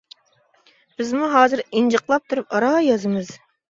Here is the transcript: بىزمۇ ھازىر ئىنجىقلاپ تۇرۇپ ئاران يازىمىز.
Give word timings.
بىزمۇ 1.03 1.29
ھازىر 1.35 1.63
ئىنجىقلاپ 1.69 2.29
تۇرۇپ 2.31 2.51
ئاران 2.61 2.83
يازىمىز. 2.91 3.37